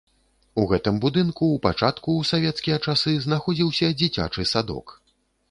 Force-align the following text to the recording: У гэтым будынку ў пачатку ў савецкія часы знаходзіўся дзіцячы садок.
У 0.61 0.63
гэтым 0.69 0.95
будынку 1.03 1.43
ў 1.49 1.57
пачатку 1.65 2.15
ў 2.23 2.31
савецкія 2.31 2.81
часы 2.87 3.15
знаходзіўся 3.27 3.93
дзіцячы 4.01 4.49
садок. 4.55 4.97